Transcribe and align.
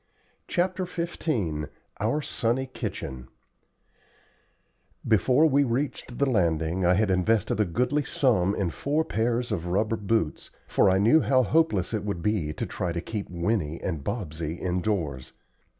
CHAPTER 0.47 0.87
XV 0.87 1.67
OUR 1.99 2.21
SUNNY 2.23 2.65
KITCHEN 2.73 3.27
Before 5.07 5.45
we 5.45 5.63
reached 5.63 6.17
the 6.17 6.27
landing 6.27 6.83
I 6.83 6.95
had 6.95 7.11
invested 7.11 7.59
a 7.59 7.65
goodly 7.65 8.03
sum 8.03 8.55
in 8.55 8.71
four 8.71 9.05
pairs 9.05 9.51
of 9.51 9.67
rubber 9.67 9.97
boots, 9.97 10.49
for 10.67 10.89
I 10.89 10.97
knew 10.97 11.21
how 11.21 11.43
hopeless 11.43 11.93
it 11.93 12.03
would 12.03 12.23
be 12.23 12.51
to 12.51 12.65
try 12.65 12.91
to 12.91 12.99
keep 12.99 13.29
Winnie 13.29 13.79
and 13.79 14.03
Bobsey 14.03 14.55
indoors. 14.59 15.33